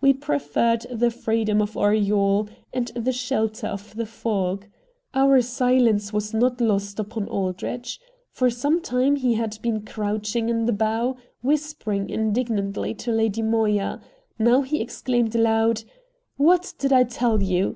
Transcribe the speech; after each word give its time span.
We 0.00 0.12
preferred 0.12 0.86
the 0.88 1.10
freedom 1.10 1.60
of 1.60 1.76
our 1.76 1.92
yawl 1.92 2.46
and 2.72 2.86
the 2.94 3.10
shelter 3.10 3.66
of 3.66 3.96
the 3.96 4.06
fog. 4.06 4.66
Our 5.14 5.40
silence 5.42 6.12
was 6.12 6.32
not 6.32 6.60
lost 6.60 7.00
upon 7.00 7.26
Aldrich. 7.26 7.98
For 8.30 8.50
some 8.50 8.80
time 8.80 9.16
he 9.16 9.34
had 9.34 9.58
been 9.62 9.84
crouching 9.84 10.48
in 10.48 10.66
the 10.66 10.72
bow, 10.72 11.16
whispering 11.42 12.08
indignantly 12.08 12.94
to 12.94 13.10
Lady 13.10 13.42
Moya; 13.42 14.00
now 14.38 14.62
he 14.62 14.80
exclaimed 14.80 15.34
aloud: 15.34 15.82
"What 16.36 16.72
did 16.78 16.92
I 16.92 17.02
tell 17.02 17.42
you?" 17.42 17.72